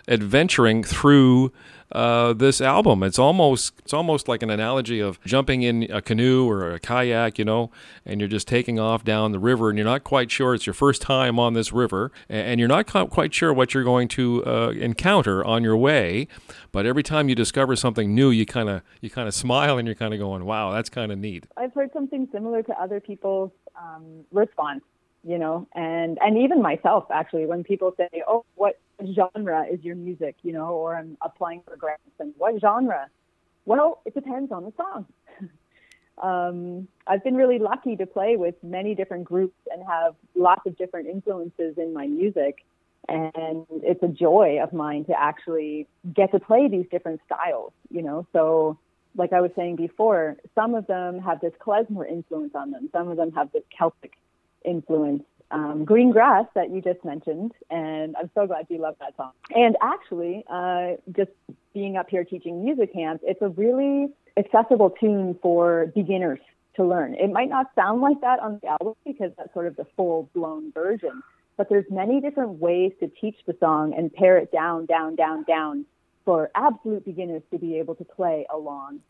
adventuring 0.08 0.82
through 0.82 1.52
uh, 1.92 2.32
this 2.32 2.60
album. 2.60 3.02
It's 3.02 3.18
almost 3.18 3.72
it's 3.78 3.92
almost 3.94 4.28
like 4.28 4.42
an 4.42 4.50
analogy 4.50 5.00
of 5.00 5.20
jumping 5.24 5.62
in 5.62 5.84
a 5.90 6.02
canoe 6.02 6.48
or 6.48 6.74
a 6.74 6.78
kayak, 6.78 7.38
you 7.38 7.44
know, 7.44 7.70
and 8.04 8.20
you're 8.20 8.28
just 8.28 8.48
taking 8.48 8.78
off 8.78 9.04
down 9.04 9.32
the 9.32 9.38
river, 9.38 9.68
and 9.70 9.78
you're 9.78 9.86
not 9.86 10.04
quite 10.04 10.30
sure 10.30 10.54
it's 10.54 10.66
your 10.66 10.74
first 10.74 11.02
time 11.02 11.38
on 11.38 11.54
this 11.54 11.72
river, 11.72 12.12
and 12.28 12.60
you're 12.60 12.68
not 12.68 12.86
quite 12.86 13.32
sure 13.32 13.52
what 13.52 13.74
you're 13.74 13.84
going 13.84 14.08
to 14.08 14.44
uh, 14.46 14.70
encounter 14.70 15.44
on 15.44 15.62
your 15.62 15.76
way. 15.76 16.28
But 16.72 16.86
every 16.86 17.02
time 17.02 17.28
you 17.28 17.34
discover 17.34 17.76
something 17.76 18.14
new, 18.14 18.30
you 18.30 18.44
kind 18.46 18.68
of 18.68 18.82
you 19.00 19.10
kind 19.10 19.28
of 19.28 19.34
smile 19.34 19.78
and 19.78 19.86
you're 19.86 19.94
kind 19.94 20.12
of 20.12 20.20
going, 20.20 20.44
"Wow, 20.44 20.72
that's 20.72 20.90
kind 20.90 21.10
of 21.10 21.18
neat." 21.18 21.46
I've 21.56 21.72
heard 21.72 21.92
something 21.92 22.28
similar 22.32 22.62
to 22.62 22.80
other 22.80 23.00
people's 23.00 23.50
um, 23.76 24.24
response 24.32 24.82
you 25.24 25.36
know, 25.36 25.66
and 25.74 26.16
and 26.20 26.38
even 26.38 26.62
myself 26.62 27.06
actually, 27.12 27.44
when 27.44 27.64
people 27.64 27.92
say, 27.96 28.08
"Oh, 28.26 28.44
what 28.54 28.78
genre 29.14 29.66
is 29.70 29.82
your 29.82 29.96
music?" 29.96 30.36
you 30.42 30.52
know, 30.52 30.68
or 30.68 30.96
I'm 30.96 31.16
applying 31.22 31.62
for 31.62 31.76
grants, 31.76 32.02
and 32.18 32.34
what 32.36 32.60
genre? 32.60 33.08
Well, 33.64 34.00
it 34.04 34.14
depends 34.14 34.50
on 34.52 34.64
the 34.64 34.72
song. 34.76 35.06
um, 36.22 36.88
I've 37.06 37.22
been 37.22 37.36
really 37.36 37.58
lucky 37.58 37.96
to 37.96 38.06
play 38.06 38.36
with 38.36 38.54
many 38.62 38.94
different 38.94 39.24
groups 39.24 39.58
and 39.70 39.82
have 39.86 40.14
lots 40.34 40.66
of 40.66 40.76
different 40.78 41.08
influences 41.08 41.76
in 41.76 41.92
my 41.92 42.06
music, 42.06 42.64
and 43.08 43.66
it's 43.82 44.02
a 44.02 44.08
joy 44.08 44.58
of 44.62 44.72
mine 44.72 45.04
to 45.06 45.18
actually 45.18 45.86
get 46.14 46.32
to 46.32 46.40
play 46.40 46.68
these 46.68 46.86
different 46.90 47.20
styles. 47.26 47.72
You 47.90 48.02
know, 48.02 48.26
so 48.32 48.78
like 49.16 49.32
I 49.32 49.40
was 49.40 49.50
saying 49.56 49.76
before, 49.76 50.36
some 50.54 50.74
of 50.74 50.86
them 50.86 51.20
have 51.20 51.40
this 51.40 51.52
klezmer 51.60 52.08
influence 52.08 52.52
on 52.54 52.70
them. 52.70 52.88
Some 52.92 53.08
of 53.08 53.16
them 53.16 53.32
have 53.32 53.50
this 53.52 53.64
Celtic 53.76 54.12
influence 54.64 55.24
um, 55.50 55.84
Green 55.84 56.10
Grass 56.10 56.46
that 56.54 56.70
you 56.70 56.82
just 56.82 57.04
mentioned, 57.04 57.52
and 57.70 58.14
I'm 58.16 58.30
so 58.34 58.46
glad 58.46 58.66
you 58.68 58.78
love 58.78 58.96
that 59.00 59.16
song. 59.16 59.32
And 59.54 59.76
actually, 59.82 60.44
uh, 60.50 60.92
just 61.16 61.30
being 61.72 61.96
up 61.96 62.10
here 62.10 62.24
teaching 62.24 62.64
music 62.64 62.92
camp, 62.92 63.22
it's 63.24 63.40
a 63.40 63.48
really 63.48 64.08
accessible 64.36 64.90
tune 64.90 65.38
for 65.42 65.90
beginners 65.94 66.40
to 66.76 66.84
learn. 66.84 67.14
It 67.14 67.30
might 67.30 67.48
not 67.48 67.66
sound 67.74 68.02
like 68.02 68.20
that 68.20 68.40
on 68.40 68.60
the 68.62 68.68
album 68.68 68.94
because 69.04 69.32
that's 69.36 69.52
sort 69.52 69.66
of 69.66 69.76
the 69.76 69.86
full 69.96 70.28
blown 70.34 70.70
version, 70.72 71.22
but 71.56 71.68
there's 71.68 71.86
many 71.90 72.20
different 72.20 72.60
ways 72.60 72.92
to 73.00 73.10
teach 73.20 73.36
the 73.46 73.56
song 73.58 73.94
and 73.96 74.12
pare 74.12 74.38
it 74.38 74.52
down, 74.52 74.86
down, 74.86 75.16
down, 75.16 75.44
down 75.44 75.86
for 76.24 76.50
absolute 76.54 77.04
beginners 77.04 77.42
to 77.50 77.58
be 77.58 77.78
able 77.78 77.94
to 77.94 78.04
play 78.04 78.46
along 78.52 79.00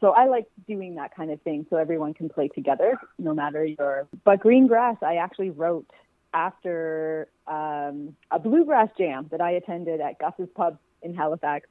so 0.00 0.10
I 0.10 0.26
like 0.26 0.46
doing 0.66 0.94
that 0.94 1.14
kind 1.14 1.30
of 1.30 1.40
thing 1.42 1.66
so 1.70 1.76
everyone 1.76 2.14
can 2.14 2.28
play 2.28 2.48
together, 2.48 2.98
no 3.18 3.34
matter 3.34 3.64
your. 3.64 4.06
But 4.24 4.40
Green 4.40 4.66
Grass, 4.66 4.96
I 5.02 5.16
actually 5.16 5.50
wrote 5.50 5.90
after 6.32 7.28
um, 7.46 8.14
a 8.30 8.38
bluegrass 8.38 8.90
jam 8.96 9.26
that 9.30 9.40
I 9.40 9.52
attended 9.52 10.00
at 10.00 10.18
Gus's 10.18 10.48
Pub 10.54 10.78
in 11.02 11.14
Halifax. 11.14 11.66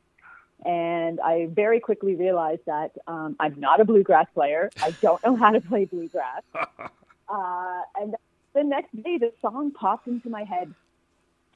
And 0.65 1.19
I 1.19 1.47
very 1.51 1.79
quickly 1.79 2.15
realized 2.15 2.63
that 2.65 2.91
um, 3.05 3.35
I'm 3.39 3.59
not 3.59 3.79
a 3.79 3.85
bluegrass 3.85 4.25
player. 4.33 4.71
I 4.81 4.91
don't 5.01 5.23
know 5.23 5.35
how 5.35 5.51
to 5.51 5.61
play 5.61 5.85
bluegrass. 5.85 6.41
uh, 6.55 7.81
and 8.01 8.15
the 8.53 8.63
next 8.63 8.91
day, 9.03 9.19
the 9.19 9.31
song 9.41 9.71
popped 9.71 10.07
into 10.07 10.29
my 10.29 10.43
head. 10.43 10.73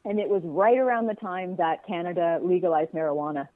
And 0.06 0.20
it 0.20 0.30
was 0.30 0.42
right 0.44 0.78
around 0.78 1.08
the 1.08 1.16
time 1.16 1.58
that 1.58 1.86
Canada 1.86 2.40
legalized 2.42 2.92
marijuana. 2.92 3.48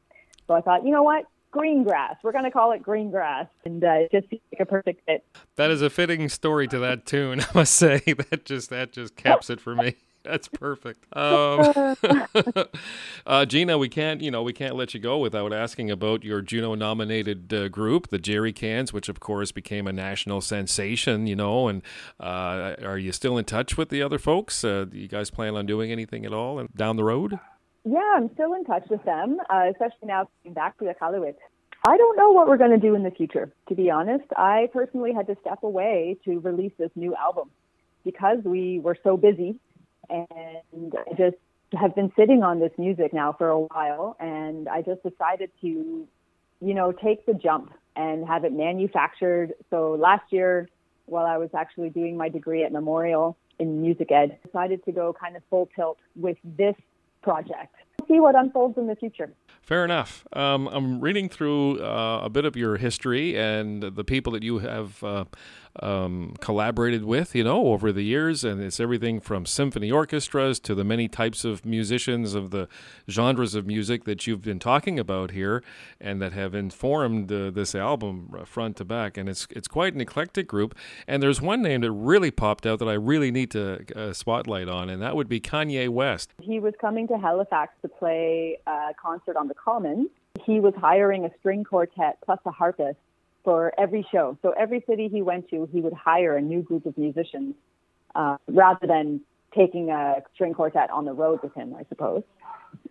So 0.48 0.54
I 0.54 0.62
thought, 0.62 0.84
you 0.84 0.92
know 0.92 1.04
what? 1.04 1.26
Green 1.56 1.84
grass. 1.84 2.16
We're 2.22 2.34
going 2.34 2.44
to 2.44 2.52
call 2.52 2.74
it 2.74 2.84
green 2.84 3.10
grass, 3.10 3.48
and 3.64 3.84
uh, 3.84 3.92
it 3.92 4.12
just 4.12 4.30
seems 4.30 4.42
like 4.52 4.60
a 4.60 4.66
perfect 4.66 5.06
fit. 5.06 5.26
That 5.56 5.72
is 5.72 5.82
a 5.82 5.90
fitting 5.90 6.28
story 6.28 6.68
to 6.68 6.80
that 6.80 7.06
tune. 7.06 7.40
I 7.42 7.48
must 7.54 7.74
say 7.74 8.00
that 8.30 8.46
just 8.46 8.70
that 8.70 8.92
just 8.92 9.16
caps 9.16 9.50
it 9.50 9.62
for 9.62 9.74
me. 9.74 9.96
That's 10.24 10.48
perfect. 10.48 11.06
Um, 11.16 11.96
uh, 13.28 13.46
Gina, 13.46 13.78
we 13.78 13.88
can't, 13.88 14.22
you 14.22 14.32
know, 14.32 14.42
we 14.42 14.54
can't 14.54 14.76
let 14.76 14.96
you 14.96 15.00
go 15.00 15.20
without 15.20 15.54
asking 15.54 15.92
about 15.92 16.24
your 16.24 16.42
Juno-nominated 16.42 17.54
uh, 17.54 17.68
group, 17.68 18.08
the 18.08 18.18
Jerry 18.18 18.52
Cans, 18.52 18.92
which 18.92 19.08
of 19.08 19.20
course 19.20 19.52
became 19.52 19.86
a 19.86 19.94
national 19.94 20.42
sensation. 20.42 21.28
You 21.28 21.36
know, 21.36 21.68
and 21.68 21.84
uh, 22.20 22.74
are 22.84 22.98
you 22.98 23.12
still 23.12 23.38
in 23.38 23.46
touch 23.46 23.78
with 23.78 23.90
the 23.90 24.02
other 24.02 24.18
folks? 24.18 24.64
Uh, 24.64 24.86
do 24.86 24.98
you 24.98 25.08
guys 25.08 25.30
plan 25.30 25.56
on 25.56 25.68
doing 25.68 25.92
anything 25.92 26.26
at 26.26 26.34
all 26.34 26.66
down 26.76 26.96
the 26.96 27.04
road? 27.04 27.40
Yeah, 27.88 28.16
I'm 28.16 28.32
still 28.34 28.54
in 28.56 28.66
touch 28.66 28.86
with 28.90 29.04
them, 29.04 29.38
uh, 29.48 29.66
especially 29.72 30.08
now 30.08 30.28
coming 30.44 30.56
back 30.56 30.78
to 30.80 30.86
the 30.86 30.96
Iqaluit. 30.96 31.36
I 31.88 31.98
don't 31.98 32.18
know 32.18 32.32
what 32.32 32.48
we're 32.48 32.58
going 32.58 32.72
to 32.72 32.80
do 32.80 32.96
in 32.96 33.04
the 33.04 33.12
future, 33.12 33.54
to 33.70 33.76
be 33.76 33.92
honest. 33.92 34.26
I 34.36 34.70
personally 34.74 35.14
had 35.14 35.28
to 35.28 35.38
step 35.42 35.62
away 35.62 36.18
to 36.26 36.40
release 36.40 36.72
this 36.80 36.90
new 36.96 37.16
album 37.16 37.52
because 38.04 38.40
we 38.44 38.80
were 38.80 38.98
so 39.04 39.18
busy 39.18 39.60
and 40.10 40.96
I 40.96 41.14
just 41.16 41.38
have 41.80 41.96
been 41.96 42.12
sitting 42.18 42.42
on 42.42 42.60
this 42.60 42.72
music 42.80 43.14
now 43.14 43.34
for 43.34 43.50
a 43.50 43.60
while 43.60 44.16
and 44.20 44.68
I 44.68 44.82
just 44.82 45.04
decided 45.04 45.52
to, 45.62 45.68
you 45.68 46.74
know, 46.74 46.92
take 46.92 47.28
the 47.28 47.36
jump 47.36 47.72
and 47.96 48.28
have 48.28 48.46
it 48.46 48.54
manufactured. 48.54 49.54
So 49.70 49.92
last 49.92 50.32
year, 50.32 50.70
while 51.06 51.26
I 51.28 51.38
was 51.38 51.50
actually 51.56 51.92
doing 51.92 52.18
my 52.18 52.30
degree 52.30 52.64
at 52.64 52.72
Memorial 52.72 53.38
in 53.60 53.82
music 53.82 54.12
ed, 54.12 54.40
decided 54.44 54.84
to 54.86 54.92
go 54.92 55.14
kind 55.14 55.36
of 55.36 55.44
full 55.52 55.70
tilt 55.76 56.00
with 56.16 56.38
this 56.44 56.76
project. 57.26 57.74
See 58.08 58.20
what 58.20 58.36
unfolds 58.36 58.78
in 58.78 58.86
the 58.86 58.96
future. 58.96 59.32
Fair 59.64 59.84
enough. 59.84 60.28
Um, 60.34 60.68
I'm 60.68 61.02
reading 61.02 61.28
through 61.28 61.82
uh, 61.82 62.22
a 62.24 62.30
bit 62.30 62.46
of 62.46 62.56
your 62.56 62.78
history 62.78 63.36
and 63.36 63.82
the 63.82 64.04
people 64.04 64.32
that 64.34 64.44
you 64.44 64.60
have 64.60 65.04
uh, 65.04 65.26
um, 65.82 66.36
collaborated 66.40 67.04
with, 67.06 67.36
you 67.36 67.44
know, 67.44 67.68
over 67.68 67.92
the 67.92 68.04
years. 68.04 68.44
And 68.44 68.62
it's 68.62 68.80
everything 68.80 69.20
from 69.20 69.46
symphony 69.46 69.92
orchestras 69.92 70.60
to 70.62 70.76
the 70.76 70.84
many 70.84 71.08
types 71.08 71.46
of 71.46 71.66
musicians 71.66 72.34
of 72.34 72.52
the 72.52 72.68
genres 73.10 73.56
of 73.56 73.66
music 73.66 74.04
that 74.06 74.28
you've 74.28 74.42
been 74.42 74.60
talking 74.60 75.00
about 75.00 75.32
here 75.32 75.64
and 76.00 76.22
that 76.22 76.34
have 76.34 76.56
informed 76.56 77.32
uh, 77.32 77.52
this 77.52 77.76
album 77.76 78.32
front 78.46 78.78
to 78.78 78.86
back. 78.86 79.18
And 79.18 79.30
it's, 79.30 79.48
it's 79.52 79.68
quite 79.68 79.94
an 79.94 80.02
eclectic 80.02 80.48
group. 80.48 80.76
And 81.08 81.22
there's 81.22 81.42
one 81.42 81.62
name 81.62 81.82
that 81.82 81.92
really 81.92 82.32
popped 82.32 82.66
out 82.66 82.80
that 82.80 82.88
I 82.88 82.94
really 82.94 83.32
need 83.32 83.52
to 83.52 83.86
uh, 83.96 84.14
spotlight 84.14 84.68
on, 84.68 84.90
and 84.90 85.02
that 85.02 85.16
would 85.16 85.30
be 85.30 85.40
Kanye 85.40 85.90
West. 85.90 86.34
He 86.42 86.60
was 86.60 86.74
coming 86.80 87.08
to 87.08 87.18
Halifax 87.18 87.74
to 87.82 87.88
play 87.88 88.58
a 88.68 88.94
concert 89.02 89.36
on 89.36 89.48
the 89.48 89.54
Commons. 89.54 90.08
He 90.46 90.60
was 90.60 90.74
hiring 90.78 91.26
a 91.26 91.32
string 91.40 91.64
quartet 91.64 92.18
plus 92.24 92.40
a 92.46 92.52
harpist 92.52 92.98
for 93.46 93.72
every 93.78 94.06
show. 94.12 94.38
So 94.42 94.54
every 94.60 94.84
city 94.90 95.08
he 95.08 95.22
went 95.22 95.50
to, 95.52 95.70
he 95.72 95.80
would 95.80 95.94
hire 95.94 96.36
a 96.36 96.42
new 96.42 96.62
group 96.62 96.86
of 96.86 96.98
musicians 96.98 97.56
uh, 98.14 98.36
rather 98.48 98.86
than 98.86 99.22
taking 99.56 99.90
a 99.92 100.22
string 100.34 100.54
quartet 100.54 100.90
on 100.90 101.06
the 101.06 101.14
road 101.14 101.40
with 101.42 101.54
him, 101.54 101.74
I 101.80 101.86
suppose. 101.88 102.24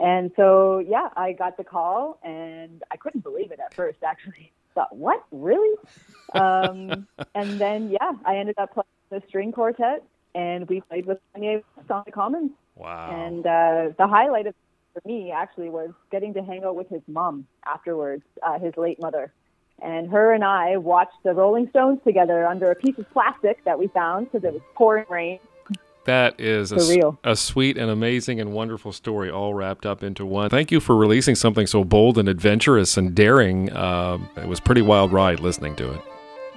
And 0.00 0.30
so, 0.36 0.78
yeah, 0.78 1.08
I 1.14 1.32
got 1.32 1.58
the 1.58 1.64
call 1.64 2.18
and 2.22 2.82
I 2.90 2.96
couldn't 2.96 3.22
believe 3.22 3.50
it 3.50 3.60
at 3.60 3.74
first, 3.74 3.98
actually. 4.02 4.52
Thought, 4.74 4.96
what? 4.96 5.24
Really? 5.30 5.76
um, 6.32 7.06
and 7.34 7.60
then, 7.60 7.90
yeah, 7.90 8.12
I 8.24 8.38
ended 8.38 8.56
up 8.58 8.72
playing 8.72 8.86
the 9.10 9.22
string 9.28 9.52
quartet 9.52 10.02
and 10.34 10.68
we 10.68 10.80
played 10.80 11.06
with 11.06 11.18
Kanye 11.36 11.62
on 11.90 12.02
the 12.06 12.12
Commons. 12.12 12.52
Wow. 12.76 13.10
And 13.10 13.46
uh, 13.46 13.94
the 13.98 14.06
highlight 14.06 14.46
of 14.46 14.54
for 14.94 15.02
me 15.06 15.32
actually 15.32 15.68
was 15.68 15.90
getting 16.10 16.34
to 16.34 16.42
hang 16.42 16.64
out 16.64 16.76
with 16.76 16.88
his 16.88 17.02
mom 17.06 17.46
afterwards, 17.66 18.22
uh, 18.46 18.58
his 18.58 18.72
late 18.76 19.00
mother. 19.00 19.32
And 19.82 20.10
her 20.10 20.32
and 20.32 20.44
I 20.44 20.76
watched 20.76 21.22
the 21.24 21.34
Rolling 21.34 21.68
Stones 21.70 22.00
together 22.04 22.46
under 22.46 22.70
a 22.70 22.74
piece 22.74 22.96
of 22.98 23.10
plastic 23.12 23.64
that 23.64 23.78
we 23.78 23.88
found 23.88 24.30
because 24.30 24.44
it 24.44 24.52
was 24.52 24.62
pouring 24.74 25.06
rain. 25.10 25.40
That 26.04 26.38
is 26.38 26.70
a, 26.70 27.16
a, 27.24 27.34
sweet 27.34 27.78
and 27.78 27.90
amazing 27.90 28.38
and 28.38 28.52
wonderful 28.52 28.92
story, 28.92 29.30
all 29.30 29.54
wrapped 29.54 29.86
up 29.86 30.02
into 30.02 30.26
one. 30.26 30.50
Thank 30.50 30.70
you 30.70 30.78
for 30.78 30.94
releasing 30.94 31.34
something 31.34 31.66
so 31.66 31.82
bold 31.82 32.18
and 32.18 32.28
adventurous 32.28 32.98
and 32.98 33.14
daring. 33.14 33.72
Uh, 33.72 34.18
it 34.36 34.46
was 34.46 34.60
pretty 34.60 34.82
wild 34.82 35.12
ride 35.12 35.40
listening 35.40 35.74
to 35.76 35.92
it. 35.94 36.00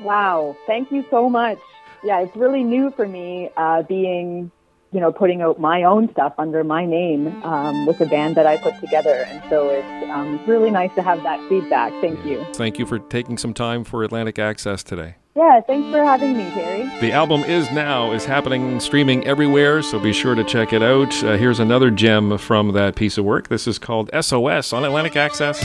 Wow! 0.01 0.57
Thank 0.67 0.91
you 0.91 1.05
so 1.09 1.29
much. 1.29 1.59
Yeah, 2.03 2.19
it's 2.19 2.35
really 2.35 2.63
new 2.63 2.91
for 2.91 3.07
me 3.07 3.49
uh, 3.55 3.83
being 3.83 4.51
you 4.97 5.01
know, 5.01 5.11
putting 5.11 5.43
out 5.43 5.59
my 5.59 5.83
own 5.83 6.09
stuff 6.11 6.33
under 6.39 6.63
my 6.63 6.83
name 6.83 7.27
um, 7.43 7.85
with 7.85 8.01
a 8.01 8.07
band 8.07 8.33
that 8.33 8.47
I 8.47 8.57
put 8.57 8.79
together. 8.79 9.27
And 9.27 9.43
so 9.47 9.69
it's 9.69 10.09
um, 10.09 10.43
really 10.47 10.71
nice 10.71 10.89
to 10.95 11.03
have 11.03 11.21
that 11.21 11.39
feedback. 11.47 11.91
Thank 12.01 12.25
you. 12.25 12.43
Thank 12.55 12.79
you 12.79 12.87
for 12.87 12.97
taking 12.97 13.37
some 13.37 13.53
time 13.53 13.83
for 13.83 14.03
Atlantic 14.03 14.39
Access 14.39 14.81
today. 14.83 15.13
Yeah, 15.35 15.61
thanks 15.61 15.91
for 15.91 16.03
having 16.03 16.35
me, 16.35 16.49
Terry. 16.49 16.89
The 16.99 17.11
album 17.11 17.43
is 17.43 17.69
now 17.69 18.11
is 18.11 18.25
happening 18.25 18.79
streaming 18.79 19.23
everywhere, 19.27 19.83
so 19.83 19.99
be 19.99 20.13
sure 20.13 20.33
to 20.33 20.43
check 20.43 20.73
it 20.73 20.81
out. 20.81 21.13
Uh, 21.23 21.37
here's 21.37 21.59
another 21.59 21.91
gem 21.91 22.35
from 22.39 22.71
that 22.71 22.95
piece 22.95 23.19
of 23.19 23.25
work. 23.25 23.49
This 23.49 23.67
is 23.67 23.77
called 23.77 24.09
SOS 24.19 24.73
on 24.73 24.83
Atlantic 24.83 25.15
Access. 25.15 25.61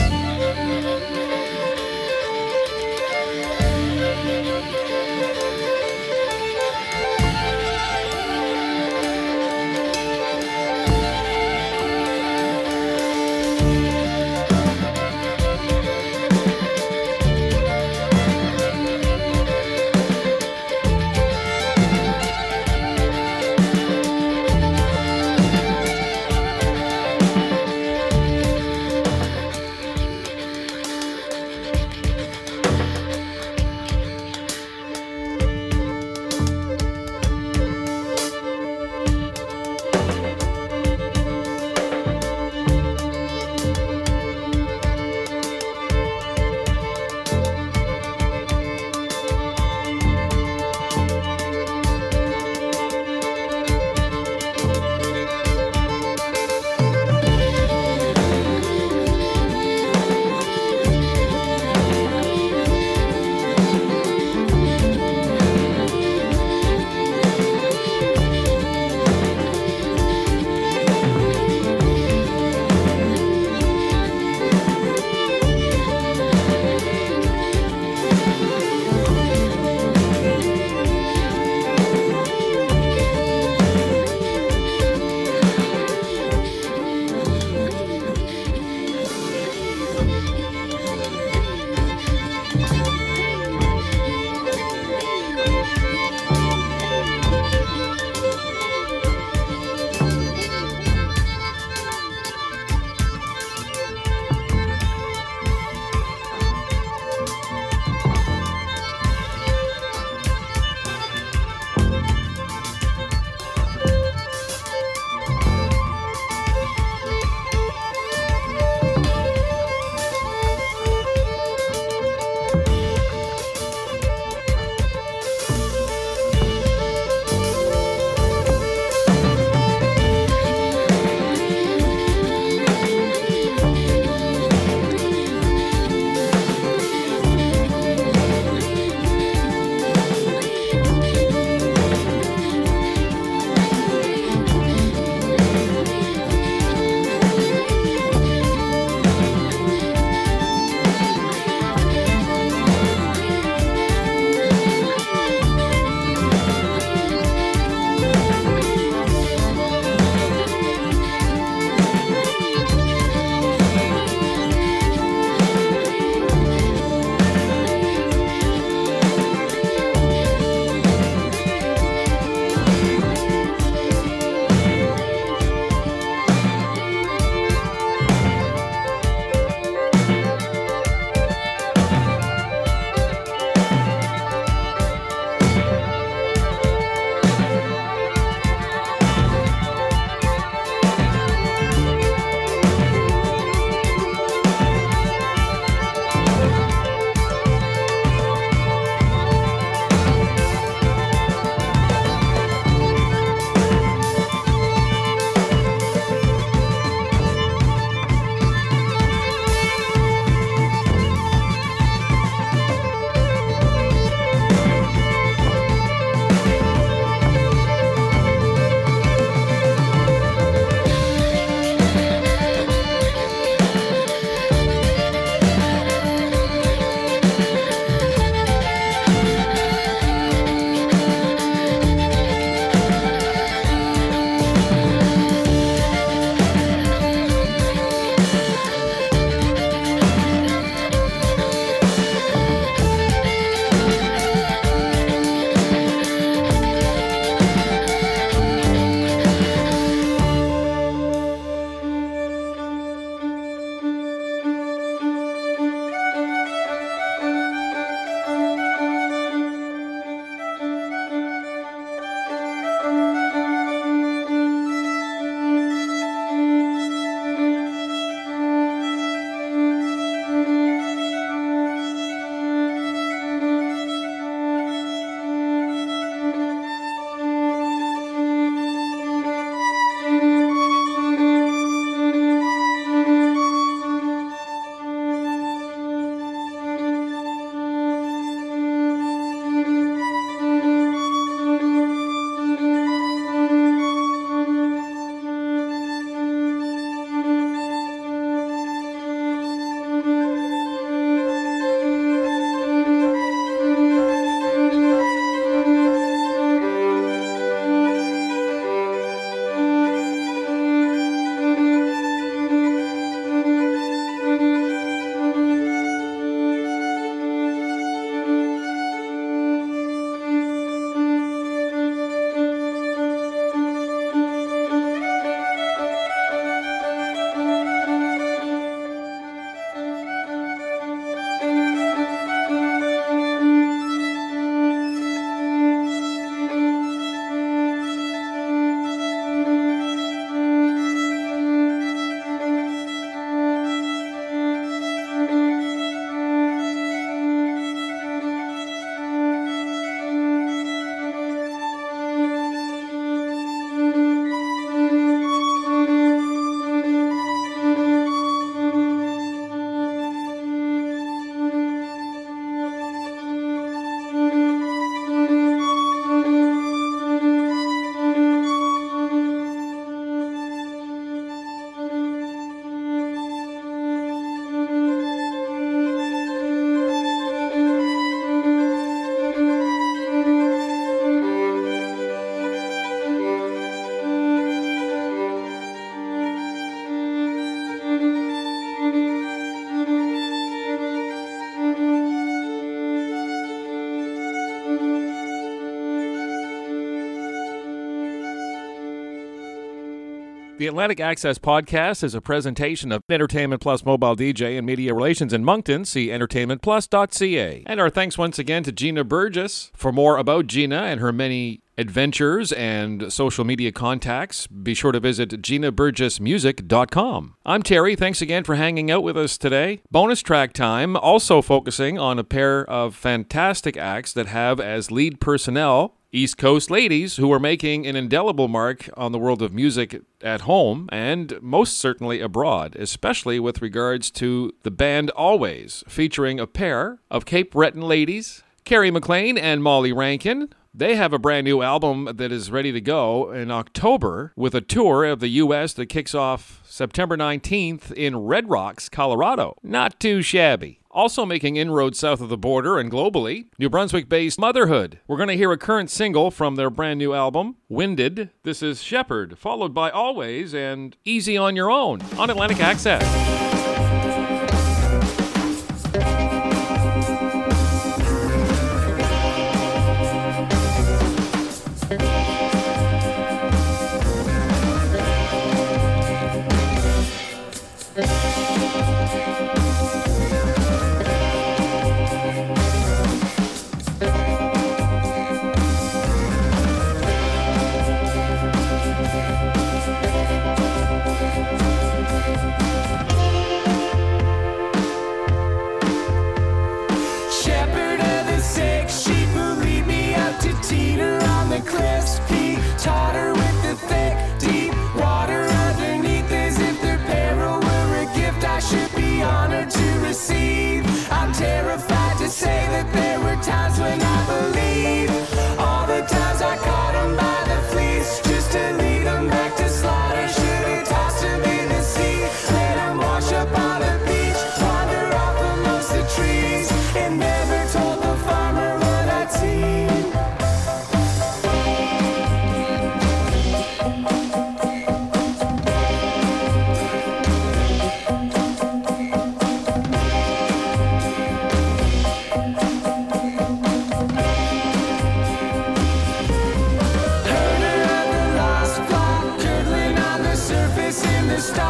The 400.55 400.67
Atlantic 400.67 400.99
Access 400.99 401.39
Podcast 401.39 402.03
is 402.03 402.13
a 402.13 402.21
presentation 402.21 402.91
of 402.91 403.01
Entertainment 403.09 403.59
Plus 403.59 403.83
Mobile 403.83 404.15
DJ 404.15 404.55
and 404.55 404.67
Media 404.67 404.93
Relations 404.93 405.33
in 405.33 405.43
Moncton. 405.43 405.83
See 405.83 406.09
entertainmentplus.ca. 406.09 407.63
And 407.65 407.79
our 407.81 407.89
thanks 407.89 408.19
once 408.19 408.37
again 408.37 408.61
to 408.63 408.71
Gina 408.71 409.03
Burgess. 409.03 409.71
For 409.75 409.91
more 409.91 410.17
about 410.17 410.45
Gina 410.45 410.83
and 410.83 410.99
her 410.99 411.11
many 411.11 411.63
adventures 411.75 412.51
and 412.51 413.11
social 413.11 413.43
media 413.43 413.71
contacts, 413.71 414.45
be 414.45 414.75
sure 414.75 414.91
to 414.91 414.99
visit 414.99 415.41
ginaburgessmusic.com. 415.41 417.35
I'm 417.43 417.63
Terry. 417.63 417.95
Thanks 417.95 418.21
again 418.21 418.43
for 418.43 418.53
hanging 418.53 418.91
out 418.91 419.01
with 419.01 419.17
us 419.17 419.39
today. 419.39 419.81
Bonus 419.89 420.21
track 420.21 420.53
time, 420.53 420.95
also 420.95 421.41
focusing 421.41 421.97
on 421.97 422.19
a 422.19 422.23
pair 422.23 422.63
of 422.69 422.95
fantastic 422.95 423.75
acts 423.75 424.13
that 424.13 424.27
have 424.27 424.59
as 424.59 424.91
lead 424.91 425.19
personnel 425.19 425.97
East 426.15 426.37
Coast 426.37 426.69
ladies 426.69 427.15
who 427.15 427.33
are 427.33 427.39
making 427.39 427.87
an 427.87 427.95
indelible 427.95 428.47
mark 428.47 428.87
on 428.95 429.11
the 429.11 429.17
world 429.17 429.41
of 429.41 429.51
music 429.51 429.99
at 430.21 430.41
home 430.41 430.87
and 430.91 431.41
most 431.41 431.79
certainly 431.79 432.21
abroad, 432.21 432.75
especially 432.75 433.39
with 433.39 433.63
regards 433.63 434.11
to 434.11 434.53
the 434.61 434.69
band 434.69 435.11
Alvvays, 435.17 435.83
featuring 435.89 436.39
a 436.39 436.45
pair 436.45 436.99
of 437.09 437.25
Cape 437.25 437.53
Breton 437.53 437.81
ladies, 437.81 438.43
Kerry 438.63 438.91
McLean 438.91 439.39
and 439.39 439.63
Molly 439.63 439.91
Rankin. 439.91 440.49
They 440.71 440.95
have 440.95 441.13
a 441.13 441.19
brand 441.19 441.45
new 441.45 441.63
album 441.63 442.07
that 442.13 442.31
is 442.31 442.51
ready 442.51 442.71
to 442.71 442.81
go 442.81 443.31
in 443.31 443.49
October 443.49 444.33
with 444.35 444.53
a 444.53 444.61
tour 444.61 445.05
of 445.05 445.19
the 445.19 445.29
U.S. 445.29 445.73
that 445.73 445.87
kicks 445.87 446.13
off 446.13 446.61
September 446.63 447.17
19th 447.17 447.91
in 447.91 448.17
Red 448.17 448.51
Rocks, 448.51 448.87
Colorado. 448.87 449.55
Not 449.63 449.99
too 449.99 450.21
shabby. 450.21 450.82
Also 450.93 451.25
making 451.25 451.55
inroads 451.55 451.97
south 451.97 452.21
of 452.21 452.29
the 452.29 452.37
border 452.37 452.77
and 452.77 452.91
globally, 452.91 453.47
New 453.57 453.67
Brunswick 453.67 454.07
based 454.07 454.39
Motherhood. 454.39 454.99
We're 455.07 455.17
going 455.17 455.29
to 455.29 455.35
hear 455.35 455.51
a 455.51 455.57
current 455.57 455.89
single 455.89 456.29
from 456.29 456.53
their 456.53 456.69
brand 456.69 456.99
new 456.99 457.15
album, 457.15 457.55
Winded. 457.67 458.29
This 458.43 458.61
is 458.61 458.83
Shepherd, 458.83 459.39
followed 459.39 459.73
by 459.73 459.89
Alvvays 459.89 460.53
and 460.53 460.95
Easy 461.03 461.35
on 461.35 461.55
Your 461.55 461.71
Own 461.71 461.99
on 462.19 462.29
Atlantic 462.29 462.59
Access. 462.59 463.52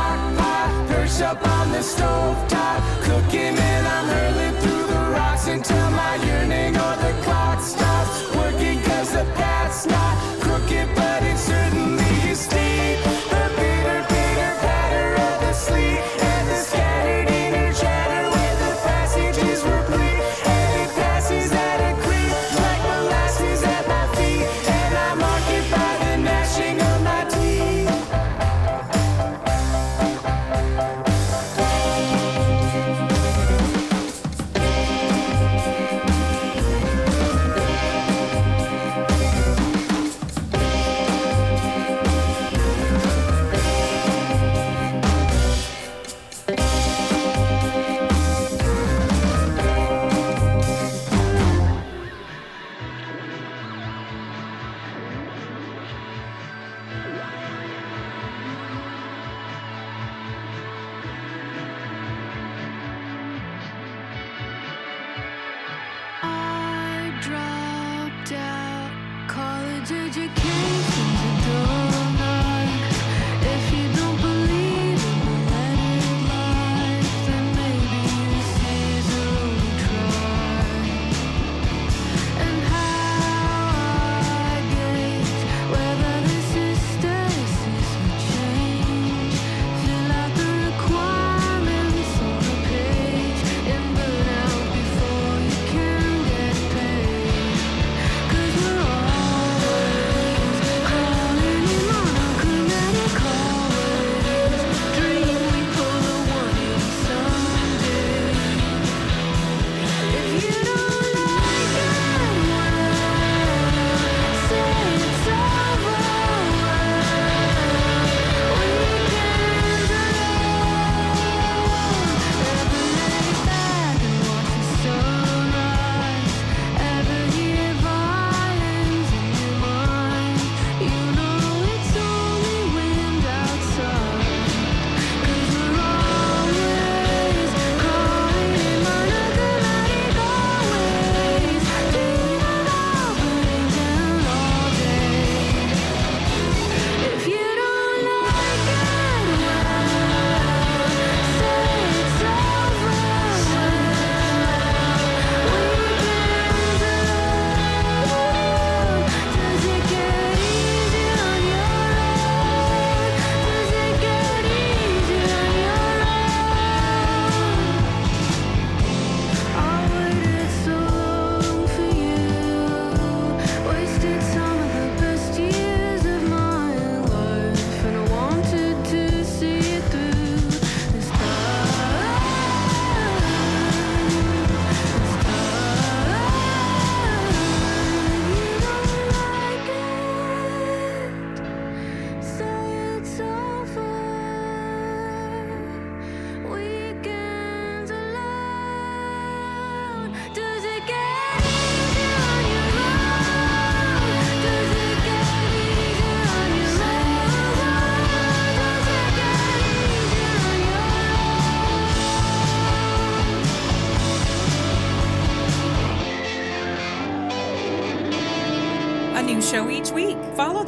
Stock 0.03 0.37
pot. 0.37 0.69
Up 1.21 1.47
on 1.47 1.71
the 1.71 1.81
stove 1.81 2.47
top, 2.49 2.81
cooking 3.03 3.55
and 3.55 3.87
I'm 3.87 4.07
hurling 4.07 4.55
through 4.61 4.87
the 4.87 5.11
rocks 5.15 5.47
until 5.47 5.91
my 5.91 6.15
yearning 6.15 6.75
or 6.75 6.95
the 6.97 7.13
clock 7.23 7.61
stops 7.61 8.35
working 8.35 8.81
'cause 8.81 9.11
the 9.11 9.25
path's 9.35 9.85
not 9.85 10.15
crooked, 10.41 10.87